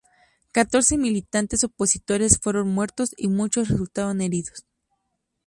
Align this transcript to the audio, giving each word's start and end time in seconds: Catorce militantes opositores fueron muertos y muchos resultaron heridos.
Catorce 0.51 0.97
militantes 0.97 1.63
opositores 1.63 2.39
fueron 2.39 2.69
muertos 2.73 3.13
y 3.17 3.27
muchos 3.27 3.69
resultaron 3.69 4.19
heridos. 4.21 4.65